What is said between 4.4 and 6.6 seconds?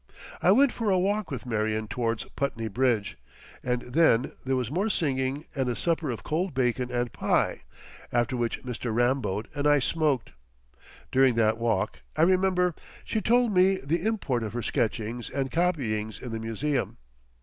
there was more singing and a supper of cold